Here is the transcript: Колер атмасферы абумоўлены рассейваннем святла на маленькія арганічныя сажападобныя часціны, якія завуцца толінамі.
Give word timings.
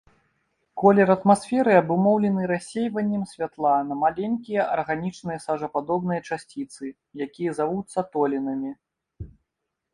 Колер 0.83 1.09
атмасферы 1.15 1.71
абумоўлены 1.81 2.45
рассейваннем 2.53 3.23
святла 3.35 3.75
на 3.91 3.99
маленькія 4.03 4.61
арганічныя 4.79 5.39
сажападобныя 5.47 6.21
часціны, 6.33 6.89
якія 7.29 7.51
завуцца 7.63 7.99
толінамі. 8.17 8.71